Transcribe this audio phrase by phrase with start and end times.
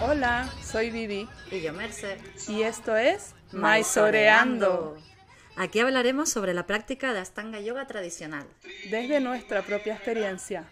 [0.00, 2.18] Hola, soy Vivi Y yo, Merced.
[2.48, 4.96] y esto es Maisoreando
[5.56, 8.46] Aquí hablaremos sobre la práctica de Astanga Yoga tradicional.
[8.90, 10.64] desde nuestra propia experiencia.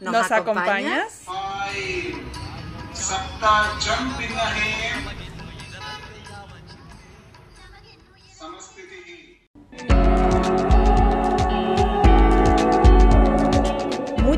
[0.00, 1.22] ¿Nos ¿Nos, acompañas?
[1.22, 2.18] acompañas?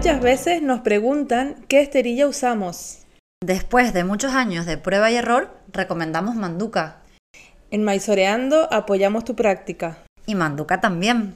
[0.00, 3.00] Muchas veces nos preguntan qué esterilla usamos.
[3.44, 7.02] Después de muchos años de prueba y error, recomendamos Manduka.
[7.70, 9.98] En Maisoreando apoyamos tu práctica.
[10.24, 11.34] Y Manduka también.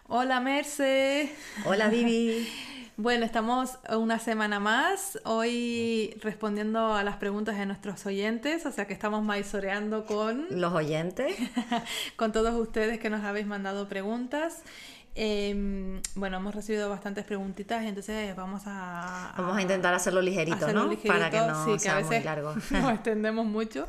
[0.07, 1.33] Hola Merce.
[1.65, 2.47] Hola Vivi.
[2.99, 8.87] Bueno, estamos una semana más, hoy respondiendo a las preguntas de nuestros oyentes, o sea
[8.87, 11.35] que estamos maizoreando con, Los oyentes.
[12.17, 14.63] con todos ustedes que nos habéis mandado preguntas.
[15.15, 19.35] Eh, bueno, hemos recibido bastantes preguntitas, entonces vamos a...
[19.39, 20.91] Vamos a intentar hacerlo ligerito, hacerlo ¿no?
[20.91, 22.55] ligerito, Para que no sí, que sea a muy veces largo.
[22.71, 23.89] nos extendemos mucho.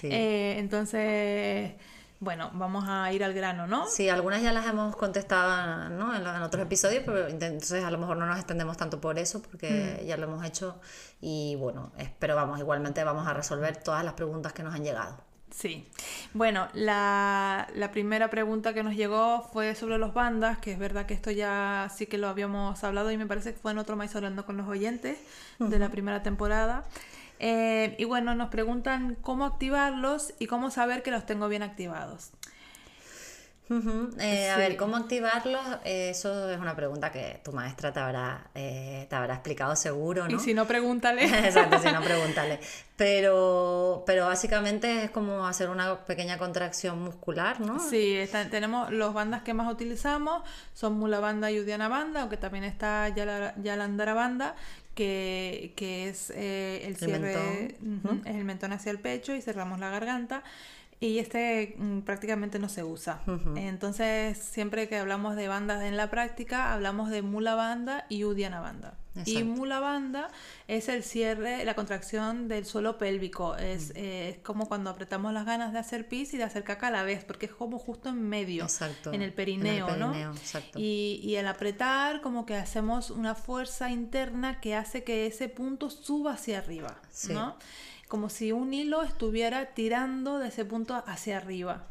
[0.00, 0.08] Sí.
[0.10, 1.72] Eh, entonces,
[2.22, 3.88] bueno, vamos a ir al grano, ¿no?
[3.88, 6.14] Sí, algunas ya las hemos contestado ¿no?
[6.14, 9.98] en, otros episodios, pero entonces a lo mejor no nos extendemos tanto por eso, porque
[10.00, 10.06] Mm.
[10.06, 10.80] ya lo hemos hecho
[11.20, 11.90] y bueno,
[12.20, 15.16] pero vamos, igualmente vamos a resolver todas las preguntas que nos han llegado.
[15.50, 15.88] Sí.
[16.32, 21.06] Bueno, la, la primera pregunta que nos llegó fue sobre los bandas, que es verdad
[21.06, 23.96] que esto ya sí que lo habíamos hablado y me parece que fue en otro
[23.96, 25.18] maíz hablando con los oyentes
[25.58, 26.84] de la primera temporada.
[27.44, 32.30] Eh, y bueno, nos preguntan cómo activarlos y cómo saber que los tengo bien activados.
[34.20, 35.62] Eh, A ver, ¿cómo activarlos?
[35.84, 40.28] Eh, eso es una pregunta que tu maestra te habrá, eh, te habrá explicado seguro,
[40.28, 40.36] ¿no?
[40.36, 41.24] Y si no, pregúntale.
[41.46, 42.60] Exacto, si no, pregúntale.
[42.96, 47.78] Pero, pero básicamente es como hacer una pequeña contracción muscular, ¿no?
[47.80, 50.42] Sí, está- tenemos los bandas que más utilizamos,
[50.74, 54.54] son Mula Banda y Udiana Banda, aunque también está Yala- Yalandara Banda,
[54.94, 58.00] que, que es eh, el cierre, mentón.
[58.04, 60.42] ujú, es el mentón hacia el pecho y cerramos la garganta.
[61.00, 63.22] Y este mm, prácticamente no se usa.
[63.56, 68.60] Entonces, siempre que hablamos de bandas en la práctica, hablamos de Mula Banda y Udiana
[68.60, 68.94] Banda.
[69.26, 69.42] Y.
[69.44, 70.30] Mula Banda
[70.68, 73.56] es el cierre, la contracción del suelo pélvico.
[73.56, 73.96] Es, Mm.
[73.96, 76.90] eh, es como cuando apretamos las ganas de hacer pis y de hacer caca a
[76.90, 79.12] la vez, porque es como justo en medio, Exacto.
[79.12, 80.32] en el perineo, perineo, ¿no?
[80.36, 80.78] exacto.
[80.78, 85.90] Y, y al apretar, como que hacemos una fuerza interna que hace que ese punto
[85.90, 87.32] suba hacia arriba, Sí.
[87.34, 87.56] ¿no?
[88.08, 91.86] Como si un hilo estuviera tirando de ese punto hacia arriba.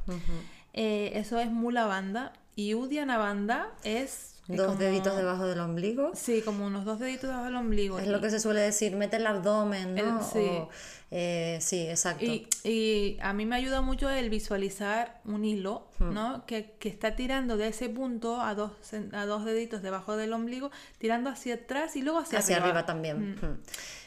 [0.74, 2.34] Eh, eso es Mula Banda.
[2.56, 4.41] Y Udiana Banda es...
[4.58, 6.12] Dos como- deditos debajo del ombligo.
[6.16, 8.00] Sí, como unos dos deditos debajo del ombligo.
[8.00, 10.20] Es lo que se suele decir, mete el abdomen, ¿no?
[10.20, 10.40] El- sí.
[10.40, 10.70] O,
[11.14, 12.24] eh, sí, exacto.
[12.24, 16.14] Y, y a mí me ayuda mucho el visualizar un hilo, Hmm.
[16.14, 16.46] ¿no?
[16.46, 18.72] Que, que está tirando de ese punto a dos,
[19.14, 22.86] a dos deditos debajo del ombligo, tirando hacia atrás y luego hacia, Hacia arriba, arriba.
[22.86, 23.36] también.
[23.42, 23.46] Mm.
[23.46, 23.60] Mm.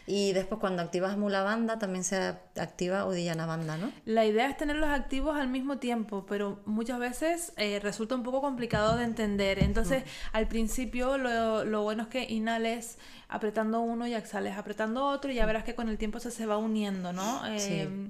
[0.07, 2.17] Y después cuando activas Mula Banda también se
[2.59, 3.91] activa Udillana Banda, ¿no?
[4.05, 8.43] La idea es tenerlos activos al mismo tiempo, pero muchas veces eh, resulta un poco
[8.43, 9.63] complicado de entender.
[9.63, 10.34] Entonces, Hmm.
[10.35, 12.99] Al principio lo, lo bueno es que inhales
[13.29, 16.45] apretando uno y exhales apretando otro y ya verás que con el tiempo eso se
[16.45, 17.41] va uniendo, ¿no?
[17.57, 17.75] Sí.
[17.75, 18.09] Eh,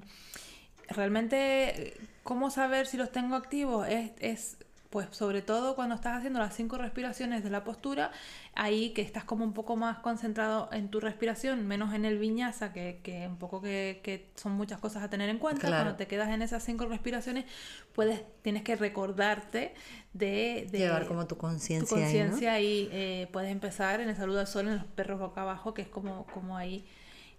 [0.89, 3.87] Realmente, ¿cómo saber si los tengo activos?
[3.87, 4.57] Es, es,
[4.95, 8.13] pues sobre todo cuando estás haciendo las cinco respiraciones de la postura,
[8.53, 12.71] ahí que estás como un poco más concentrado en tu respiración, menos en el viñasa,
[12.71, 15.67] que, que un poco que, que son muchas cosas a tener en cuenta.
[15.67, 15.83] Claro.
[15.83, 17.43] Cuando te quedas en esas cinco respiraciones,
[17.91, 19.73] puedes, tienes que recordarte
[20.13, 22.07] de, de Llevar como tu tu conciencia ahí, ¿no?
[22.07, 25.73] conciencia y eh, puedes empezar en el saludo al sol, en los perros boca abajo,
[25.73, 26.85] que es como, como ahí.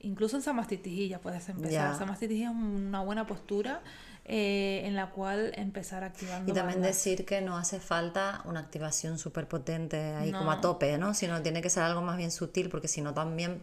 [0.00, 1.96] Incluso en samastitijilla puedes empezar.
[1.96, 3.80] Samastitijilla es una buena postura
[4.28, 6.50] eh, en la cual empezar activando.
[6.50, 6.96] Y también bandas.
[6.96, 10.60] decir que no hace falta una activación súper potente ahí como a No.
[10.60, 11.14] tope, ¿no?
[11.14, 13.62] Sino tiene que ser algo más bien sutil, porque si no también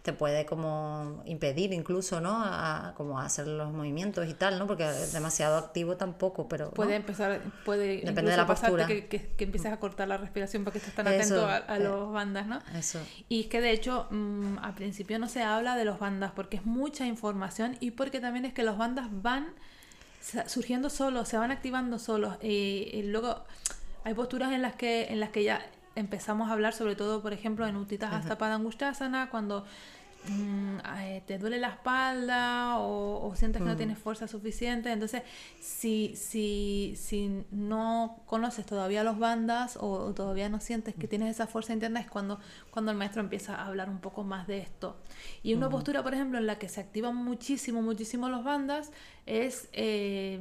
[0.00, 2.32] te puede como impedir incluso, ¿no?
[2.42, 4.66] A, como hacer los movimientos y tal, ¿no?
[4.66, 6.66] Porque demasiado activo tampoco, pero...
[6.66, 6.70] ¿no?
[6.72, 8.86] Puede empezar, puede Depende de la postura.
[8.86, 11.76] que, que, que empieces a cortar la respiración para que estés tan atento a, a
[11.76, 12.60] eh, los bandas, ¿no?
[12.74, 12.98] Eso.
[13.28, 16.56] Y es que de hecho mm, al principio no se habla de los bandas porque
[16.56, 19.48] es mucha información y porque también es que los bandas van
[20.46, 22.36] surgiendo solos, se van activando solos.
[22.42, 23.44] Y, y luego
[24.04, 25.64] hay posturas en las que en las que ya
[25.94, 29.64] empezamos a hablar, sobre todo por ejemplo en Uttitas hasta Padangusthasana, cuando
[30.28, 34.90] mm, eh, te duele la espalda o, o sientes que no tienes fuerza suficiente.
[34.92, 35.22] Entonces,
[35.60, 41.30] si, si, si no conoces todavía los bandas o, o todavía no sientes que tienes
[41.30, 42.40] esa fuerza interna, es cuando,
[42.70, 44.96] cuando el maestro empieza a hablar un poco más de esto.
[45.42, 48.92] Y una postura, por ejemplo, en la que se activan muchísimo, muchísimo los bandas
[49.26, 50.40] es eh,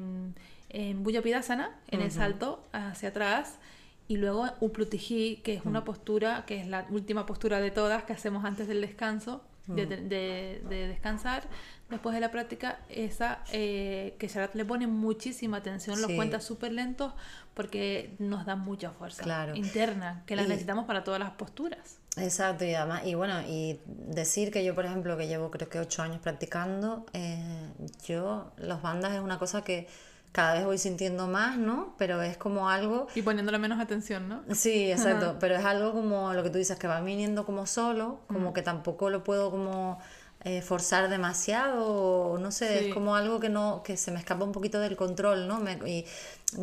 [0.70, 3.60] en Bujapidasana, en el salto hacia atrás.
[4.08, 8.12] Y luego Uplutihi, que es una postura, que es la última postura de todas que
[8.12, 11.44] hacemos antes del descanso, de, de- de descansar,
[11.90, 16.72] después de la práctica, esa eh, que Sharat le pone muchísima atención, los cuenta súper
[16.74, 17.14] lentos
[17.54, 19.56] porque nos da mucha fuerza Claro.
[19.56, 22.00] interna, que la Y- necesitamos para todas las posturas.
[22.18, 25.80] Exacto, y además, y bueno, y decir que yo, por ejemplo, que llevo creo que
[25.80, 27.70] ocho años practicando, eh,
[28.06, 29.88] yo, los bandas es una cosa que
[30.32, 31.94] cada vez voy sintiendo más, ¿no?
[31.98, 34.44] Pero es como algo Y poniéndole menos atención, ¿no?
[34.54, 38.22] Sí, exacto, pero es algo como lo que tú dices, que va viniendo como solo,
[38.30, 38.34] Mm.
[38.34, 40.00] como que tampoco lo puedo como
[40.44, 42.86] eh, forzar demasiado, o no sé, Sí.
[42.88, 45.60] es como algo que no, que se me escapa un poquito del control, ¿no?
[45.60, 46.06] Me- y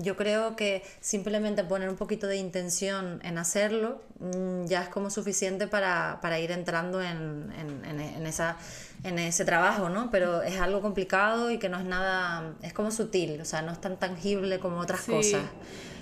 [0.02, 5.10] yo creo que simplemente poner un poquito de intención en hacerlo mm, ya es como
[5.10, 8.56] suficiente para, para ir entrando en, en, en- en esa,
[9.04, 10.10] en ese trabajo, ¿no?
[10.10, 13.70] Pero es algo complicado y que no es nada, es como sutil, o sea, no
[13.72, 15.12] es tan tangible como otras Sí.
[15.12, 15.42] cosas.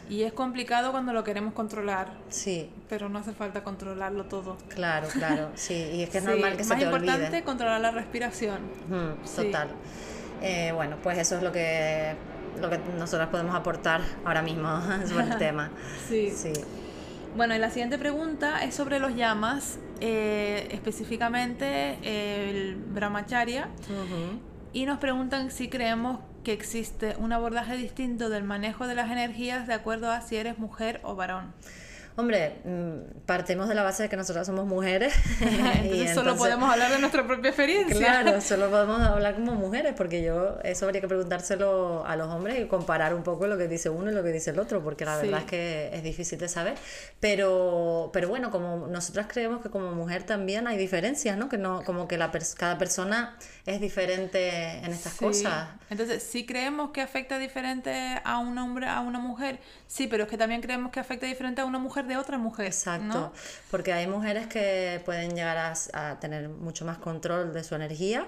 [0.08, 4.56] Y es complicado cuando lo queremos controlar, Sí, pero no hace falta controlarlo todo.
[4.69, 7.43] Claro, claro, sí, y es que es Sí, normal que se más te importante olvide.
[7.44, 8.58] controlar la respiración.
[9.25, 9.44] Sí.
[9.47, 9.69] total.
[10.43, 12.14] Eh, bueno, pues eso es lo que,
[12.61, 14.69] lo que nosotras podemos aportar ahora mismo
[15.06, 15.70] sobre el tema.
[16.08, 16.31] Sí.
[16.31, 16.53] Sí.
[17.37, 23.69] Bueno, y la siguiente pregunta es sobre los llamas, eh, específicamente el brahmacharya,
[24.73, 29.66] y nos preguntan si creemos que existe un abordaje distinto del manejo de las energías
[29.66, 31.52] de acuerdo a si eres mujer o varón.
[32.19, 35.13] Hombre, mm, partimos de la base de que nosotras somos mujeres.
[35.41, 35.45] y
[35.85, 37.95] entonces, solo podemos hablar de nuestra propia experiencia.
[37.95, 42.59] Claro, solo podemos hablar como mujeres, porque yo eso habría que preguntárselo a los hombres
[42.59, 45.05] y comparar un poco lo que dice uno y lo que dice el otro, porque
[45.05, 45.27] la Sí.
[45.27, 46.75] verdad es que es difícil de saber.
[47.21, 51.49] Pero, pero bueno, como nosotras creemos que como mujer también hay diferencias, ¿no?
[51.49, 53.37] Que no, como que la pers- cada persona
[53.67, 55.25] es diferente en estas Sí.
[55.25, 55.69] cosas.
[55.91, 60.31] Entonces, sí creemos que afecta diferente a un hombre, a una mujer, sí, pero es
[60.31, 62.67] que también creemos que afecta diferente a una mujer de otra mujer.
[62.67, 63.32] Exacto, ¿no?
[63.70, 68.26] porque hay mujeres que pueden llegar a, a tener mucho más control de su energía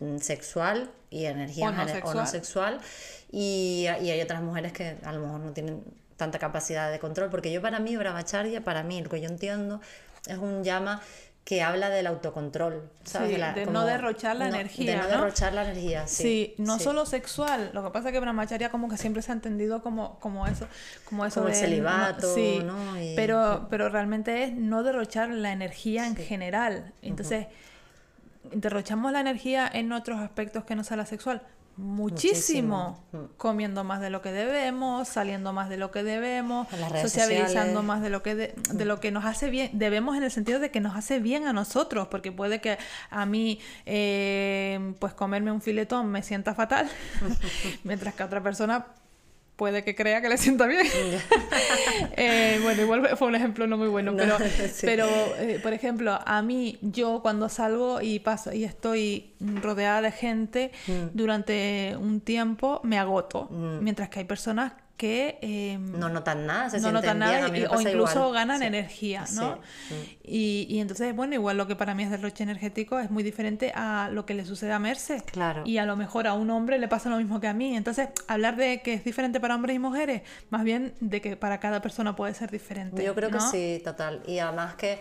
[0.00, 2.16] mm, sexual y energía O no gene- o sexual.
[2.16, 2.80] no sexual
[3.30, 5.82] y, y hay otras mujeres que a lo mejor no tienen
[6.16, 9.80] tanta capacidad de control, porque yo para mí, Brahmacharya, para mí, lo que yo entiendo,
[10.28, 11.00] es un llama
[11.44, 13.34] que habla del autocontrol, ¿sabes?
[13.36, 15.08] Sí, de no derrochar la no- energía, De no, ¿no?
[15.10, 16.22] derrochar la energía, sí.
[16.22, 16.84] Sí, no sí.
[16.84, 17.70] solo sexual.
[17.74, 20.66] Lo que pasa es que Brahmacharya como que siempre se ha entendido como, como eso,
[21.04, 22.98] como eso Como el de celibato, sí, ¿no?
[22.98, 26.94] Y- pero, pero realmente es no derrochar la energía en general.
[27.02, 27.46] Entonces,
[28.52, 31.42] derrochamos la energía en otros aspectos que no sea la sexual.
[31.76, 33.04] Muchísimo, Muchísimo.
[33.12, 33.36] Mm.
[33.36, 37.84] comiendo más de lo que debemos, saliendo más de lo que debemos, sociabilizando sociales.
[37.84, 40.60] más de lo que de, de lo que nos hace bien, debemos en el sentido
[40.60, 42.78] de que nos hace bien a nosotros, porque puede que
[43.10, 46.88] a mí eh, pues comerme un filetón me sienta fatal,
[47.84, 48.86] mientras que a otra persona
[49.56, 50.86] puede que crea que le sienta bien.
[52.16, 54.38] Eh, bueno, igual fue un ejemplo no muy bueno, No, pero,
[54.72, 54.86] sí.
[54.86, 55.06] pero
[55.38, 59.32] eh, por ejemplo, a mí, yo cuando salgo y paso y estoy
[59.62, 61.08] rodeada de gente Mm.
[61.14, 63.48] durante un tiempo, me agoto.
[63.50, 67.80] Mientras que hay personas que eh, No notan nada, se no notan nada y- o
[67.80, 68.32] incluso igual.
[68.32, 68.64] ganan Sí.
[68.66, 69.58] energía, ¿no?
[69.88, 70.18] Sí.
[70.22, 73.72] Y, y entonces, bueno, igual lo que para mí es derroche energético es muy diferente
[73.74, 75.22] a lo que le sucede a Merce.
[75.26, 75.62] Claro.
[75.66, 77.76] Y a lo mejor a un hombre le pasa lo mismo que a mí.
[77.76, 81.58] Entonces, hablar de que es diferente para hombres y mujeres, más bien de que para
[81.58, 83.02] cada persona puede ser diferente.
[83.04, 84.22] Yo creo que sí, total.
[84.28, 85.00] Y además que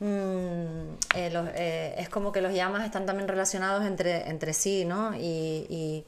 [0.00, 4.84] mm, eh, los- eh, es como que los llamas están también relacionados entre, entre sí,
[4.84, 5.14] ¿no?
[5.14, 6.04] Y, y-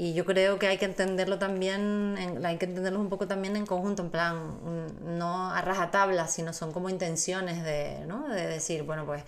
[0.00, 3.56] y yo creo que hay que entenderlo también, en- hay que entenderlos un poco también
[3.56, 8.28] en conjunto, en plan, mm, no a rajatabla, sino son como intenciones de, ¿no?
[8.28, 9.24] De decir, bueno, pues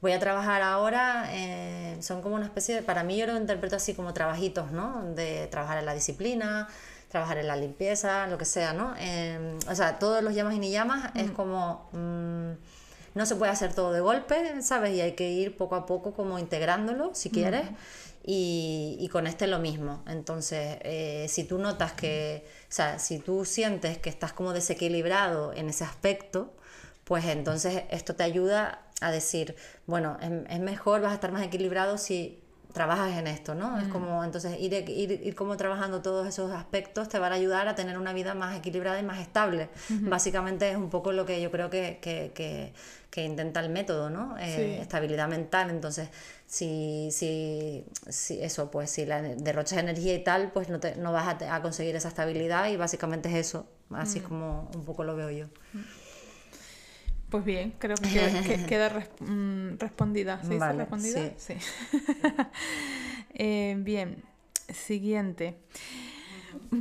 [0.00, 3.74] voy a trabajar ahora, eh, son como una especie de, para mí yo lo interpreto
[3.76, 5.02] así como trabajitos, ¿no?
[5.14, 6.68] De trabajar en la disciplina,
[7.08, 8.94] trabajar en la limpieza, lo que sea, ¿no?
[8.98, 11.88] Eh, o sea, todos los llamas y ni llamas es como...
[11.92, 12.52] mm,
[13.14, 14.94] no se puede hacer todo de golpe, ¿sabes?
[14.94, 17.66] Y hay que ir poco a poco como integrándolo, si quieres.
[18.24, 20.04] Y, y con este lo mismo.
[20.06, 25.52] Entonces, eh, si tú notas que, o sea, si tú sientes que estás como desequilibrado
[25.52, 26.54] en ese aspecto,
[27.04, 31.42] pues entonces esto te ayuda a decir, bueno, es, es mejor, vas a estar más
[31.42, 32.38] equilibrado si
[32.72, 33.78] trabajas en esto, ¿no?
[33.78, 37.68] Es como, entonces, ir, ir, ir como trabajando todos esos aspectos te van a ayudar
[37.68, 39.68] a tener una vida más equilibrada y más estable.
[39.90, 42.72] Básicamente es un poco lo que yo creo que, que, que,
[43.10, 44.38] que intenta el método, ¿no?
[44.38, 44.80] Eh, Sí.
[44.80, 46.08] Estabilidad mental, entonces,
[46.52, 51.10] si, si, si eso, pues si la derrochas energía y tal, pues no, te, no
[51.10, 55.16] vas a, conseguir esa estabilidad y básicamente es eso, así es como un poco lo
[55.16, 55.46] veo yo.
[57.30, 60.42] Pues bien, creo que, queda- que- queda res- mm, respondida.
[60.42, 61.30] ¿Se dice Vale, respondida?
[61.38, 61.54] Sí.
[63.34, 64.22] Eh, bien,
[64.68, 65.56] siguiente.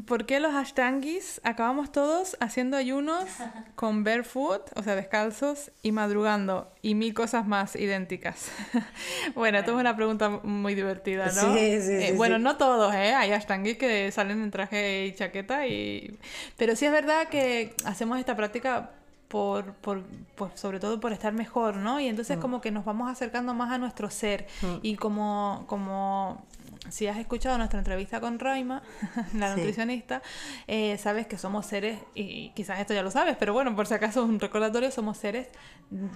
[0.08, 3.26] ¿Por qué los ashtangis acabamos todos haciendo ayunos
[3.76, 6.72] con barefoot, o sea, descalzos, y madrugando?
[6.82, 8.50] Y mil cosas más idénticas.
[9.36, 11.54] bueno, esto es una pregunta muy divertida, ¿no?
[11.54, 12.44] Sí, sí, Eh, sí, bueno, sí.
[12.44, 13.14] no todos, ¿eh?
[13.14, 16.18] Hay ashtangis que salen en traje y chaqueta, y...
[16.58, 18.92] pero sí es verdad que hacemos esta práctica
[19.28, 20.04] por, por,
[20.36, 22.00] pues sobre todo por estar mejor, ¿no?
[22.00, 22.42] Y entonces Mm.
[22.42, 24.48] como que nos vamos acercando más a nuestro ser.
[24.82, 26.46] Y como, como
[26.90, 28.82] si has escuchado nuestra entrevista con Raima,
[29.38, 29.58] la Sí.
[29.60, 30.22] nutricionista,
[30.68, 33.94] eh, sabes que somos seres, y quizás esto ya lo sabes, pero bueno, por si
[33.94, 35.48] acaso un recordatorio, somos seres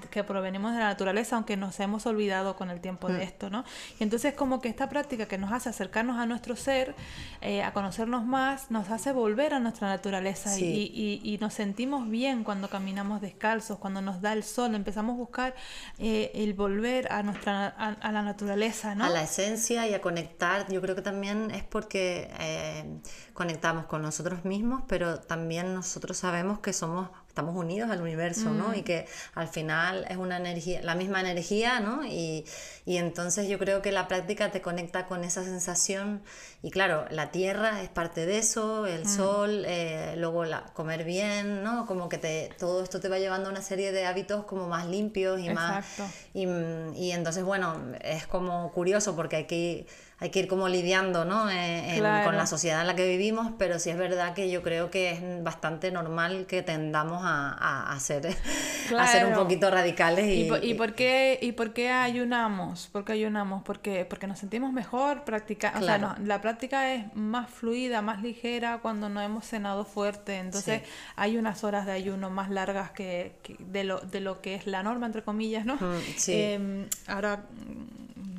[0.09, 3.11] que provenimos de la naturaleza, aunque nos hemos olvidado con el tiempo Mm.
[3.11, 3.63] de esto, ¿no?
[3.99, 6.95] Y entonces como que esta práctica que nos hace acercarnos a nuestro ser,
[7.41, 10.65] eh, a conocernos más, nos hace volver a nuestra naturaleza Sí.
[10.93, 15.15] y, y- y nos sentimos bien cuando caminamos descalzos, cuando nos da el sol, empezamos
[15.15, 15.55] a buscar
[15.99, 19.03] eh, el volver a nuestra a, a la naturaleza, ¿no?
[19.05, 22.99] A la esencia y a conectar, yo creo que también es porque eh,
[23.33, 28.69] conectamos con nosotros mismos, pero también nosotros sabemos que somos estamos unidos al universo, ¿no?
[28.69, 28.75] Mm.
[28.75, 32.05] Y que al final es una energía, la misma energía, ¿no?
[32.05, 32.45] Y,
[32.85, 36.23] y entonces yo creo que la práctica te conecta con esa sensación
[36.61, 38.87] y claro, la tierra es parte de eso, Mm.
[38.87, 41.85] el sol, eh, luego la, comer bien, ¿no?
[41.85, 44.87] Como que te, todo esto te va llevando a una serie de hábitos como más
[44.87, 46.13] limpios y más Exacto.
[46.33, 50.47] y, mm, y entonces, bueno, es como curioso porque hay que ir, hay que ir
[50.47, 51.49] como lidiando ¿no?
[51.49, 52.25] Eh, en- Claro.
[52.25, 55.11] con la sociedad en la que vivimos, pero sí es verdad que yo creo que
[55.11, 58.27] es bastante normal que tendamos a, a, a ser,
[58.97, 59.43] a ser un Claro.
[59.43, 60.25] poquito radicales.
[60.27, 62.87] Y, ¿Y, por, y por qué, ¿Y por qué ayunamos?
[62.93, 63.61] ¿Por qué ayunamos?
[63.63, 65.75] Porque, porque nos sentimos mejor practicar.
[65.75, 66.15] O sea, Claro.
[66.19, 70.37] no, la práctica es más fluida, más ligera cuando no hemos cenado fuerte.
[70.37, 70.89] Entonces Sí.
[71.17, 74.65] hay unas horas de ayuno más largas que, que de, lo, de lo que es
[74.65, 75.77] la norma, entre comillas, ¿no?
[76.15, 76.33] Sí.
[76.33, 77.43] Em, ahora,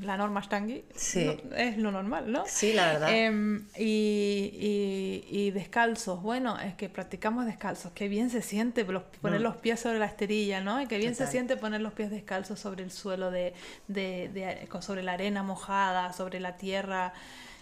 [0.07, 1.31] la norma Stangi Sí.
[1.57, 2.45] es lo normal, ¿no?
[2.47, 3.09] Sí, la verdad.
[3.13, 9.03] Em, y, y- y descalzos, bueno, es que practicamos descalzos, qué bien se siente los-
[9.21, 10.81] poner los pies sobre la esterilla, ¿no?
[10.81, 13.55] Y qué bien se siente poner los pies descalzos sobre el suelo, de,
[13.89, 17.13] de- de- sobre la arena mojada, sobre la tierra.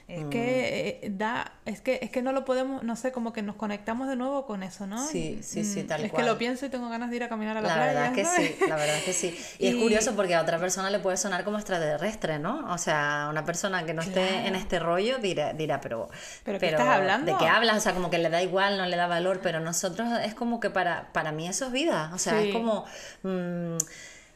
[0.07, 3.41] Es que eh, da, es que es que no lo podemos, no sé, como que
[3.41, 5.03] nos conectamos de nuevo con eso, ¿no?
[5.07, 6.23] Sí, sí, sí, Mm, tal Es cual.
[6.25, 7.93] que lo pienso y tengo ganas de ir a caminar a la, La playa.
[7.95, 8.55] verdad que ¿sabes?
[8.59, 9.35] sí, la verdad que sí.
[9.59, 12.71] Y, es curioso porque a otra persona le puede sonar como extraterrestre, ¿no?
[12.71, 16.11] O sea, una persona que no esté en este rollo dirá, dirá pero,
[16.45, 17.33] ¿Pero qué estás hablando?
[17.33, 17.79] ¿De qué hablas?
[17.79, 20.61] O sea, como que le da igual, no le da valor, pero nosotros es como
[20.61, 22.11] que para, para mí eso es vida.
[22.13, 22.49] O sea, Sí.
[22.49, 22.85] es como...
[23.23, 23.77] mm,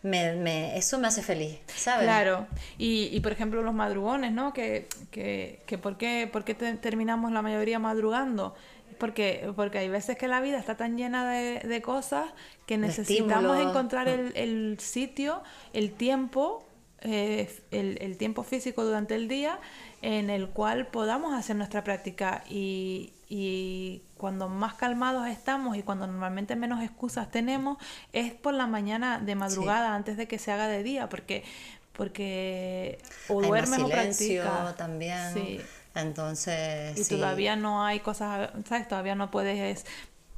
[0.03, 2.05] me, me- eso me hace feliz, ¿sabes?
[2.05, 2.47] Claro,
[2.79, 4.53] y, y por ejemplo los madrugones, ¿no?
[4.53, 8.55] Que, que, que ¿por qué, por qué te- terminamos la mayoría madrugando?
[8.99, 12.31] Porque, porque hay veces que la vida está tan llena de, de cosas
[12.67, 16.65] que necesitamos encontrar el, el sitio, el tiempo,
[17.03, 19.61] eh, el, el tiempo físico durante el día
[20.03, 26.07] en el cual podamos hacer nuestra práctica y, y cuando más calmados estamos y cuando
[26.07, 27.77] normalmente menos excusas tenemos
[28.13, 31.45] es por la mañana de madrugada antes de que se haga de día porque
[31.93, 35.35] porque o Hay más duermes o silencio practicas también.
[35.35, 35.61] Sí.
[35.95, 37.17] Entonces, y sí.
[37.17, 39.85] todavía no hay cosas sabes todavía no puedes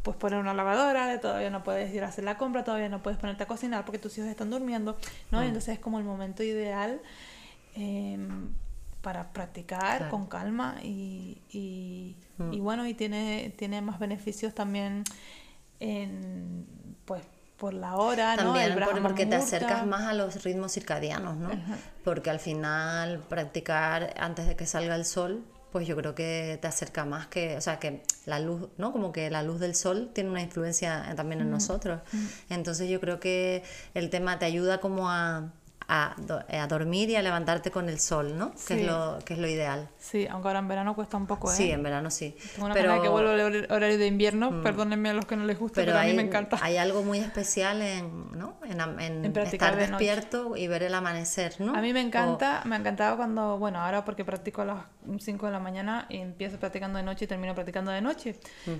[0.02, 3.18] pues poner una lavadora todavía no puedes ir a hacer la compra todavía no puedes
[3.20, 5.34] ponerte a cocinar porque tus hijos están durmiendo Mm.
[5.34, 7.00] no Y entonces es como el momento ideal
[7.76, 8.52] em,
[9.02, 10.10] para practicar Claro.
[10.10, 12.52] con calma y, y, Mm.
[12.54, 15.04] y bueno y tiene tiene más beneficios también
[15.78, 16.66] en
[17.04, 17.22] pues
[17.56, 21.50] por la hora no También El porque te acercas más a los ritmos circadianos, ¿no?
[22.04, 26.66] Porque al final practicar antes de que salga el sol, pues yo creo que te
[26.68, 28.92] acerca más que, o sea, que la luz, ¿no?
[28.92, 32.00] Como que la luz del sol tiene una influencia también en nosotros.
[32.48, 35.52] Entonces yo creo que el tema te ayuda como a,
[35.92, 38.52] a, do- a dormir y a levantarte con el sol, ¿no?
[38.52, 38.74] Que, Sí.
[38.74, 39.88] es lo, que es lo ideal.
[39.98, 41.54] Sí, aunque ahora en verano cuesta un poco, ¿eh?
[41.56, 42.36] Sí, en verano sí.
[42.54, 43.02] Tengo una pero, Mm.
[43.02, 45.92] que vuelva el hor- horario de invierno, perdónenme a los que no les guste, pero,
[45.92, 46.58] pero a mí me encanta.
[46.62, 48.54] hay algo muy especial en, ¿no?
[48.64, 50.04] en, en En estar de noche.
[50.04, 51.74] despierto y ver el amanecer, ¿no?
[51.74, 54.78] A mí me O- encanta, me encantaba cuando, bueno, ahora porque practico a las
[55.18, 58.38] 5 de la mañana y empiezo practicando de noche y termino practicando de noche.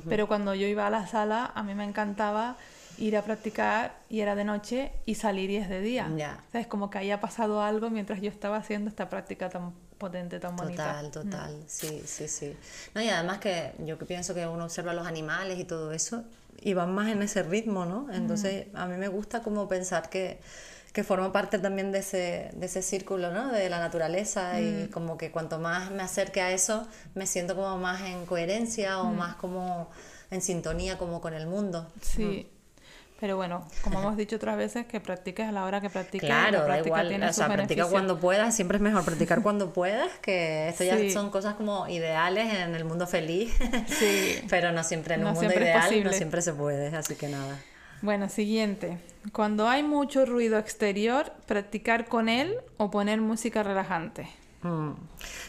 [0.09, 2.57] Pero cuando yo iba a la sala, a mí me encantaba
[3.01, 6.09] ir a practicar y era de noche y salir y es de día.
[6.17, 6.39] Ya.
[6.53, 6.67] ¿Sabes?
[6.67, 11.01] Como que haya pasado algo mientras yo estaba haciendo esta práctica tan potente, tan bonita.
[11.01, 12.57] Total, total, sí, sí, sí.
[12.95, 15.93] No, y además que yo que pienso que uno observa a los animales y todo
[15.93, 16.25] eso
[16.61, 18.09] y van más en ese ritmo, ¿no?
[18.13, 20.39] Entonces a mí me gusta como pensar que,
[20.93, 23.51] que forma parte también de ese, de ese círculo, ¿no?
[23.51, 27.79] De la naturaleza y como que cuanto más me acerque a eso, me siento como
[27.79, 29.89] más en coherencia o más como
[30.31, 31.91] en sintonía como con el mundo.
[32.03, 32.47] Sí.
[33.21, 36.27] Pero bueno, como hemos dicho otras veces, que practiques a la hora que practiques.
[36.27, 39.73] Claro, la da igual, tiene o sea, practica cuando puedas, siempre es mejor practicar cuando
[39.75, 41.11] puedas, que esto ya Sí.
[41.11, 43.53] son cosas como ideales en el mundo feliz,
[43.89, 44.41] Sí.
[44.49, 47.59] pero no siempre en No un mundo ideal, no siempre se puede, así que nada.
[48.03, 48.97] Bueno, siguiente.
[49.33, 54.27] Cuando hay mucho ruido exterior, practicar con él o poner música relajante.
[54.63, 54.93] Mm.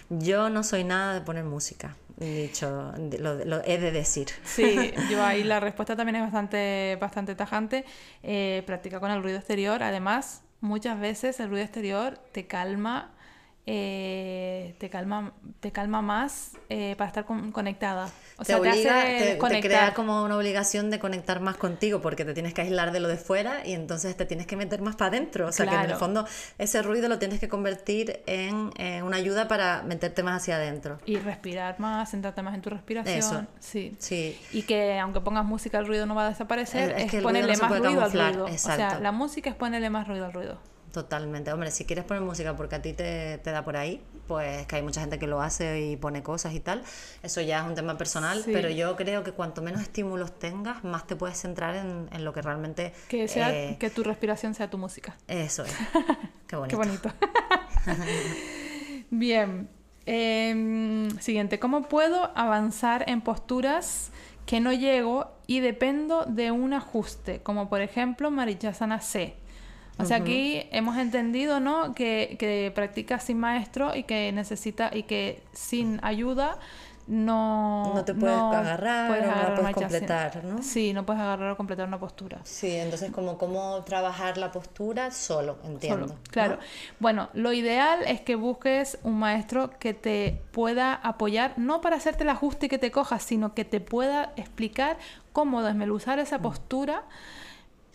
[0.10, 4.28] Yo no soy nada de poner música, dicho, lo, lo he de decir.
[4.44, 7.86] Sí, yo ahí la respuesta también es bastante, bastante tajante.
[8.24, 9.84] Eh, practica con el ruido exterior.
[9.84, 13.12] Además, muchas veces el ruido exterior te calma,
[13.68, 18.10] eh, te calma, te calma más eh, para estar con- conectada.
[18.38, 19.62] O sea, te te, obliga, hace te- te, desconectar.
[19.70, 23.08] crea como una obligación de conectar más contigo porque te tienes que aislar de lo
[23.08, 25.48] de fuera y entonces te tienes que meter más para adentro.
[25.48, 26.26] O sea que en el fondo
[26.58, 28.72] ese ruido lo tienes que convertir en,
[29.04, 30.98] una ayuda para meterte más hacia adentro.
[31.06, 33.18] Y respirar más, centrarte más en tu respiración.
[33.18, 33.46] Eso.
[33.60, 33.96] Sí.
[34.00, 34.40] Sí.
[34.52, 37.22] Y que aunque pongas música el ruido no va a desaparecer, Es- es es, que
[37.22, 38.46] ponerle no más ruido al ruido.
[38.46, 39.04] O sea, exacto.
[39.04, 40.58] la música es ponerle más ruido al ruido.
[40.92, 41.54] Totalmente.
[41.54, 44.76] Hombre, si quieres poner música porque a ti te, te da por ahí, pues que
[44.76, 46.84] hay mucha gente que lo hace y pone cosas y tal,
[47.24, 48.52] eso ya es un tema personal, Sí.
[48.54, 52.34] pero yo creo que cuanto menos estímulos tengas, más te puedes centrar en, en lo
[52.34, 52.94] que realmente...
[53.08, 55.16] Que, sea, eh, que tu respiración sea tu música.
[55.30, 55.74] Eso es.
[56.48, 56.70] Qué bonito.
[56.70, 57.10] Qué bonito.
[59.10, 59.70] Bien.
[60.06, 61.60] Em, siguiente.
[61.60, 64.12] ¿Cómo puedo avanzar en posturas
[64.46, 67.42] que no llego y dependo de un ajuste?
[67.44, 69.36] Como por ejemplo Marichasana C.
[70.02, 71.94] O sea, aquí hemos entendido, ¿no?
[71.94, 76.58] Que, que practica sin maestro y que necesita y que sin ayuda
[77.08, 80.64] no No te puedes agarrar o no la puedes completar, ¿no?
[80.64, 82.40] Sí, no puedes agarrar o completar una postura.
[82.44, 86.08] Sí, entonces como cómo trabajar la postura solo, entiendo.
[86.08, 86.56] Solo, claro.
[86.56, 86.62] ¿no?
[87.00, 92.24] Bueno, lo ideal es que busques un maestro que te pueda apoyar, no para hacerte
[92.24, 94.98] el ajuste y que te cojas, sino que te pueda explicar
[95.34, 96.42] cómo desmeluzar esa Mm.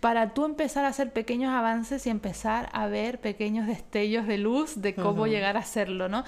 [0.06, 4.80] Para tú empezar a hacer pequeños avances y empezar a ver pequeños destellos de luz
[4.80, 6.22] de cómo llegar a hacerlo, ¿no?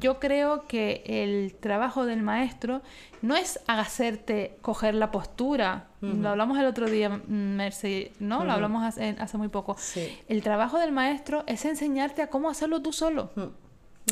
[0.00, 2.82] Yo creo que el trabajo del maestro
[3.20, 8.44] no es hacerte coger la postura, lo hablamos el otro día, Mercy, ¿no?
[8.44, 9.76] Lo hablamos hace, hace muy poco.
[9.78, 10.18] Sí.
[10.26, 13.30] El trabajo del maestro es enseñarte a cómo hacerlo tú solo.